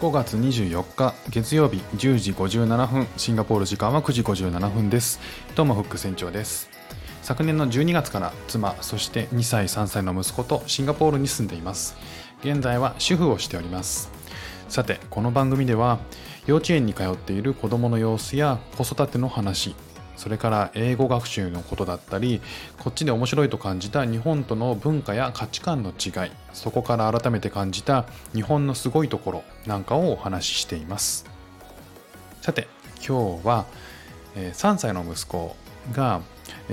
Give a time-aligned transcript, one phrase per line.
[0.00, 5.20] 5月24日月曜日10時57分シンガポール時間は9時57分です。
[5.54, 6.70] どうもフック船長です。
[7.20, 11.98] 昨年の12月から妻そして2歳3歳の息子とシンガポールに住んでいます。
[12.42, 14.10] 現在は主婦をしております。
[14.70, 15.98] さてこの番組では
[16.46, 19.74] 幼稚園に通っている子供の様子や子育ての話
[20.20, 22.42] それから英語学習のことだったり
[22.78, 31.24] こっちで面白いと感じた日本との文化や価値観の違いそこから改めて感じた日本のすごいところなんかをお話ししています。
[32.42, 33.64] さて今日は
[34.34, 35.56] 3歳の息子
[35.92, 36.20] が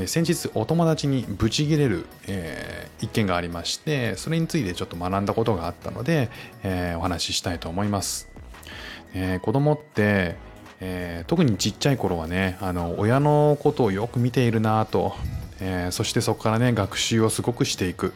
[0.08, 6.30] 先日お友達にブチギレる、えー、一件がありましてそれについてちょっと学んだことがあったので、
[6.64, 8.30] え、お話ししたいと思います、
[9.14, 10.36] え、子供って
[10.80, 15.16] えー、特にちっちゃい頃はねあの親のことをよく見ているなと、
[15.60, 18.14] えー、そしてそこからね学習をすごくしていく、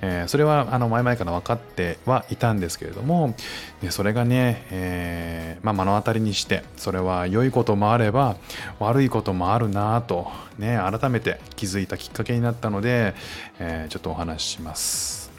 [0.00, 3.34] えー、それはあの前々から分かってはいたんですけれども
[3.80, 8.36] でそれがね、えまあ、目の当たりにしてそれは良いこともあれば
[8.80, 13.14] 悪いこともあるなと、ね、改めて気づいたきっかけになったので、
[13.58, 15.30] えちょっとお話しします。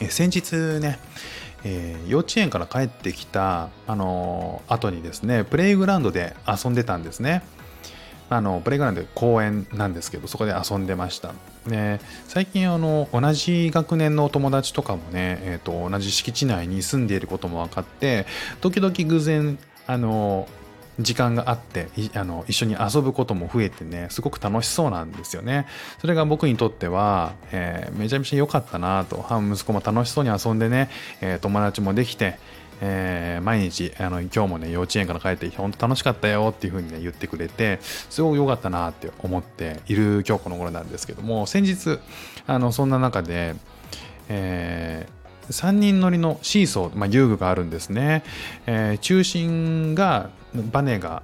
[0.00, 0.98] え先日ね
[1.68, 7.42] えー、幼稚園から帰ってきた、あのー、後にですねプレイグラウンドで遊んでたんですね。
[8.28, 11.32] あのプレイグラウンドで公園なんですけどそこで遊んでました。
[11.66, 18.26] で最近あの同じ学年のお友達とかもね、えーと同じ敷地内に住んでいることも分かって
[18.60, 20.48] 時々偶然あの
[20.98, 25.66] 時間があってあの一緒に遊ぶことも増えてねすごく楽しそうなんですよね。
[26.00, 29.16] それが僕にとっては、えー、めちゃめちゃ良かったなと。
[29.16, 32.38] 息子も楽しそうに遊んでね、えー、友達もできて
[32.80, 41.98] えー、毎日あの今日もね幼稚園から帰ってきて本当楽しかったよっていう風にね言ってくれてすごく良かったなって思っている今日この頃なんですけども先日
[42.46, 43.54] あのそんな中で、
[44.28, 45.06] え
[45.50, 48.24] 3人乗りのシーソー、まあ、遊具があるんですね、
[48.66, 50.30] えー、中心が
[50.62, 51.22] バネが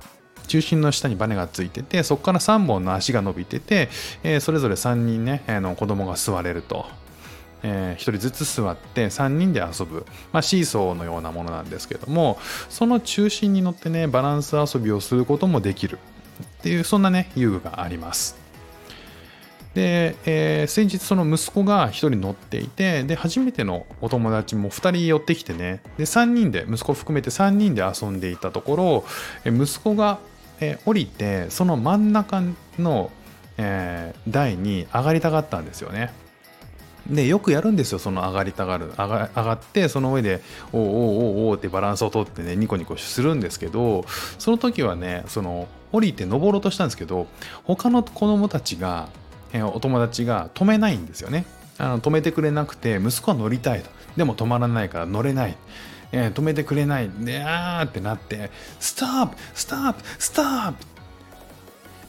[0.49, 3.89] 中心の下にバネがついててそこから3本の足が伸びてて、
[4.23, 6.87] えー、それぞれ3人ね、えー、の子供が座れると。
[7.65, 16.01] えー、1人ずつ座って3人で遊ぶ、まあ、シーソーのようなものなんですけどもその中心に乗ってねバランス遊びをすることもできる。
[16.43, 18.42] っていうそんなね遊具があります。
[19.75, 29.05] で、えー、先日その息子が1人乗っていてで初めてのお友達も2人寄ってきてねで3人で息子含めて3人で遊んでいたところ、
[29.45, 30.19] え息子が、
[30.61, 32.43] え、降りてその真ん中
[32.79, 33.11] の、
[33.57, 36.13] えー、台に上がりたがったんですよね。
[37.09, 40.41] でよくやるんですよその上がりたがる上が上がってその上で
[40.73, 44.05] おおおおおってバランスをとってねニコニコするんですけど
[44.39, 47.27] その時はねその降りて登ろうとしたんですけど
[47.65, 49.09] 他の子供たちが
[49.53, 51.45] えお友達が止めないんですよね
[51.79, 55.57] あの止めてくれなくて息子は乗りたいとでも止まらないから乗れない、
[56.13, 60.87] えー、止めてくれないであーってなってストップストップストップ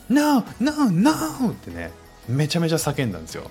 [0.09, 0.43] No!
[0.59, 0.91] No!
[0.91, 1.11] No!
[1.51, 1.91] ってね
[2.27, 3.49] めちゃめちゃ叫んだんですよ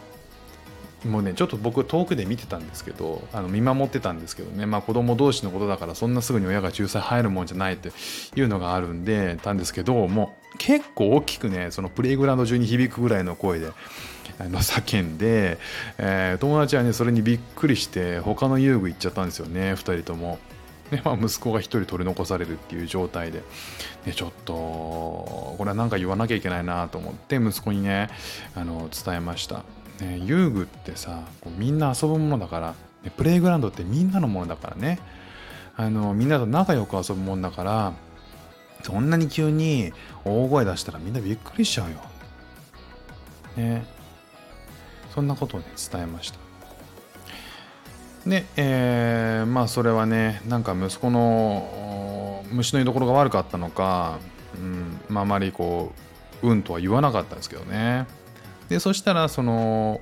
[1.05, 4.67] もうねちょっと僕遠くで見てたんですけどあの見守ってたんですけどね。
[4.67, 7.91] まあ子供同士のことだからそんなすぐに親が仲裁入るもんじゃないって
[8.37, 13.73] いうのがあるんでたんですけどもう結構大きくねそのプレイグラウンド中に響くぐらいの声で
[14.39, 15.59] あの叫んで、
[15.99, 20.39] えー、友達はねそれにびっくりして他の遊具行っちゃったんですよね2人とも。
[20.91, 23.43] でまあ、息子が1人取り残されるっていう状態で。
[24.05, 28.11] でちょっとこれは何か言わなきゃいけないなと思って息子にね
[28.55, 29.65] あの伝えました。
[30.01, 34.99] ね、遊具ってさこうみんな遊ぶものだから、ね、プレイグラウンドってみんなのものだからね
[35.77, 37.93] あのみんなと仲良く遊ぶもんだから
[38.83, 39.93] そんなに急に
[40.25, 41.97] 大声出したらみんなびっくりしちゃうよ。
[43.57, 43.85] ね。
[45.15, 46.39] そんなことをね、伝えました。
[48.27, 54.19] で、えー、まあそれはね、なんか息子の虫の居所が悪かったのか、
[54.55, 55.93] うん、まああまりこ
[56.43, 58.07] う、うんとは言わなかったんですけどね。
[58.73, 60.01] でそしたらその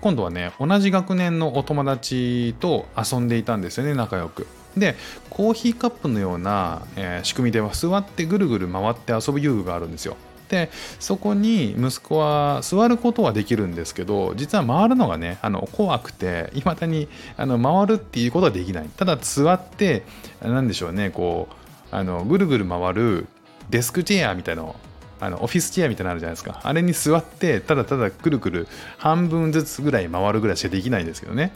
[0.00, 4.46] 今度はね同じ学年のお友達と遊んでいたんですよね仲良く。
[4.76, 4.94] で
[5.28, 10.16] コーヒーカップのような、えー、仕組みでは座ってぐるぐる回って遊ぶ遊具があるんですよ。
[10.48, 10.70] で
[11.00, 20.04] そこに息子は座ることはできるんですけど実は回るのがねあの怖くていまだにあの回るっていうことはできないただ座って
[20.40, 21.54] 何でしょうねこう
[21.90, 23.26] あのぐるぐる回る
[23.70, 24.76] デスクチェアみたいなの
[25.22, 26.60] あのオフィスチェアみたいなのあるじゃないですか。
[26.64, 28.66] あれに座ってただただくるくる
[28.98, 31.52] 半分ずつぐらい回るぐらいしかできないんですけどね。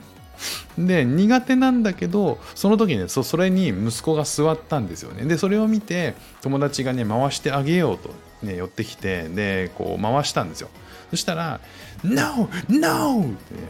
[0.79, 5.25] で苦手なんだけどその時に、ね、そそれに息子が座ったんですよね。
[5.25, 10.69] でそれを見て友達がね回してあげようと、ね、寄ってきてでこう回したんですよ。
[11.11, 11.61] そしたら
[12.05, 12.49] 「No!
[12.69, 13.61] No!」って、ね、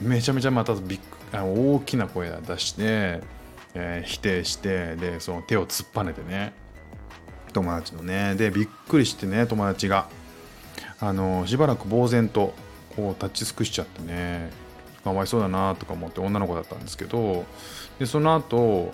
[0.00, 1.00] めちゃめちゃまたビッ
[1.38, 3.20] あ大きな声出して
[3.74, 6.52] えー、否定してでその手を突っぱねてね。
[7.52, 8.34] 友達のね。
[8.34, 10.08] でびっくりしてね友達が。
[11.00, 12.54] あのしばらく呆然と
[12.94, 14.50] こう立ち尽くしちゃってね。
[15.04, 17.44] かわいそうだなとか思って女の子だったんですけど。
[17.98, 18.92] でその後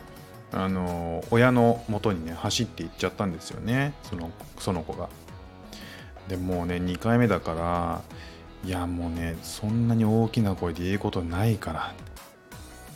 [0.52, 3.94] あの親の元にね走って行っちゃったんですよね。
[4.02, 5.08] そのその子が。
[6.28, 8.02] でもうね2回目だから
[8.64, 11.94] いやもうねそんなに大きな声で言うことないから。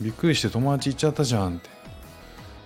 [0.00, 1.70] びっくりして友達行っちゃったじゃんって。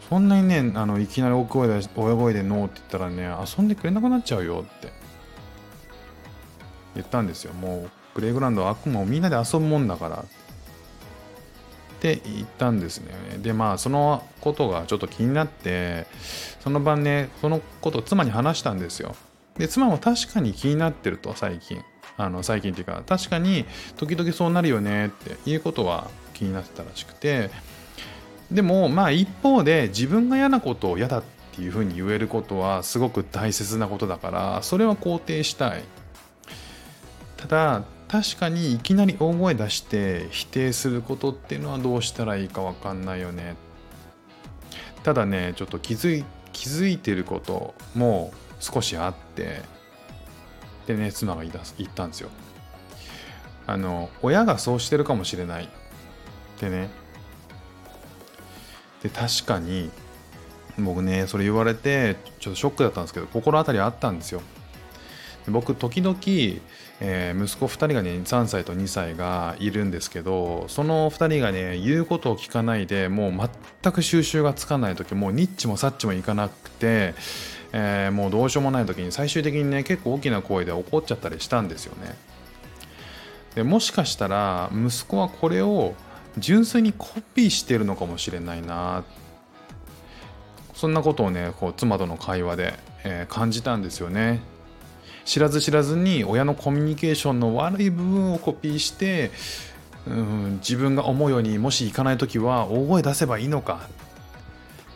[0.09, 4.93] そんなにねあのいきなり大声で親声でノーって言ったらね遊んでくれなくなっちゃうよって。
[6.97, 7.53] 言ったんですよ。
[7.53, 10.17] もうプレイグラウンドはあくまみんなで遊ぶもんだから。
[10.17, 13.15] って言ったんですね。
[13.43, 16.07] でまあそのことがちょっと気になって
[16.61, 19.15] その晩ねそのことを妻に話したんですよ。
[19.57, 21.83] で妻も確かに気になってると最近。
[22.19, 23.67] あの最近っていうか確かに
[23.99, 27.51] 時々そうなるよねっていうことは気になってたらしくて。
[28.51, 31.23] でもまあ一方で自分が嫌なことを嫌だっ
[31.53, 35.83] ていうふうに言えることはすごく大切なことだからそれは肯定したい。
[37.37, 43.57] ただ確かにいきなり大声出して否定することっていうのはどうしたらいいか分かんないよね。
[45.03, 49.63] ただねちょっと気づい気づいてることも少しあって
[50.87, 51.53] でね妻が言っ
[51.95, 52.31] たんですよ。
[53.67, 55.65] あの親がそうしてるかもしれない。
[55.65, 55.69] っ
[56.59, 56.89] てね
[59.03, 59.91] で確かに
[60.79, 64.43] 僕ねそれ言われてちょっとショックだったんですけど心当たりあったんですよ。
[65.49, 66.17] 僕時々、
[67.01, 73.51] えー、息子2人がね3歳と2歳がいるんですけどその2人がね言うことを聞かないでもう
[73.83, 77.15] 全く収集がつかない時もうニッチもサッチもいかなくて、
[77.73, 82.17] えー、もうどうしようもない時に最終的にね結構大きな声で怒っちゃったりしたんですよね。
[83.55, 85.95] でもしかしたら息子はこれを
[86.39, 89.05] 純粋にコピーしてるのかもしれないな。
[90.75, 92.75] そんなことをねこう妻との会話で、
[93.05, 94.43] えー、感じたんですよね。
[95.25, 99.33] 知らず知らずに親のコミュニケーションの悪い部分をコピーして、
[100.07, 103.89] うん、自分が思うようにもしいかない時は大声出せばいいのか、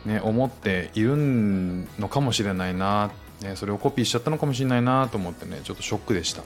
[0.05, 3.11] ね、思っているのかもしれないな、
[3.41, 6.43] ね、それをコピーしちゃったのかもしれないなと思ってねちょっとショックでした。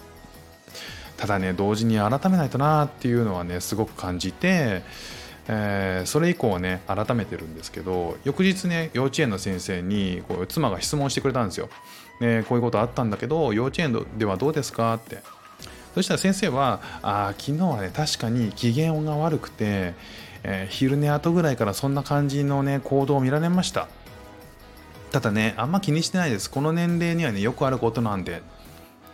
[1.17, 4.83] ただね同時に改めないとなっていうのはねすごく感じて
[5.47, 11.69] えー、それ以降ね改めてるんですけど翌日ね幼稚園の先生にこう妻が質問してくれたんですよ。
[12.21, 15.21] えー、こういうことあったんだけど幼稚園ではどうですかって。
[15.93, 19.93] そしたら先生はあ昨日はね確かに機嫌が悪くて、
[20.43, 23.87] えー、昼寝後ぐらいからそんな感じのね行動を見られました。
[25.11, 26.49] ただねあんま気にしてないです。
[26.49, 28.41] この年齢にはねよくあることなんで。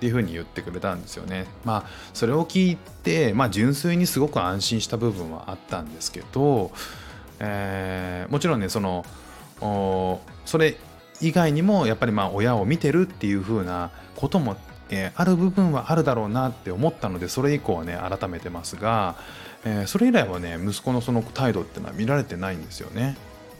[0.02, 6.72] っていうふうに言ってくれたんですよねまあそれを聞いてまあ純粋にすごく安心した部分はあったんですけど、
[7.40, 9.06] えー、もちろんねその
[10.44, 10.76] それ
[11.22, 14.58] 以外にもやっぱりまあ親を見てるっていう風なことも、
[14.90, 19.18] えー、ある部分はあるだろうなって思ったのでそれ以降はね改めてますが、
[19.64, 23.18] えー、それ以来はね息子のその態度っていうのは見られてないんですよね。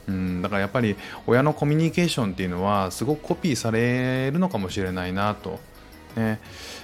[0.08, 0.96] うんだからやっぱり
[1.28, 5.60] 親のコミュニケーションっていうのはすごくコピーされるのかもしれないなと、
[6.16, 6.40] ね、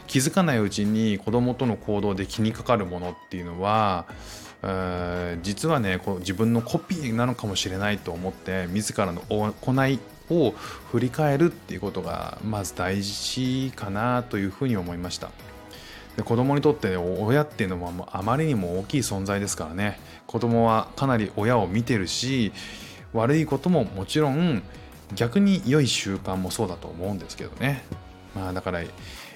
[0.07, 4.07] 気づかないうちに子供との行動で気にかかるものっていうのは
[5.43, 9.99] 実はねこう自分のコピーなのかもしれないと思って自らの行い
[10.31, 15.31] を振り返るっていうことがまず大事かなというふうに思いました。
[16.17, 20.01] で子供にとって親っていうのはあまりにも大きい存在ですからね。
[20.27, 22.53] 子供はかなり親を見てるし
[23.13, 24.63] 悪いことももちろん
[25.15, 27.85] 逆に良い習慣もそうだと思うんですけどね。
[28.39, 28.81] まあだから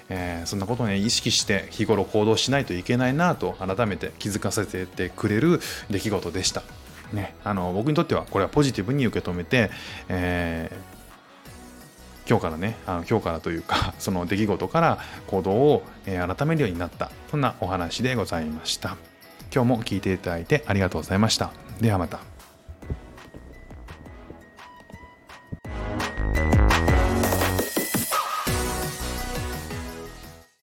[0.09, 6.63] えー、そんなことをね意識して日頃行動しないといけないなと改めて気づかせてくれる出来事でした。
[7.13, 9.69] ね、あの僕にとってはこれはポジティブに受け止めて、
[10.09, 17.11] えー、今日からねあの今日からというか その出来事から行動を、え、改めるようになった。
[17.29, 18.97] そんなお話でございました。
[19.53, 21.51] 今日も聞いていただいてありがとうございました。
[21.79, 22.32] ではまた。